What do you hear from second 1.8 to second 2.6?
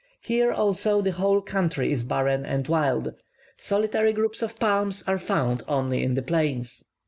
is barren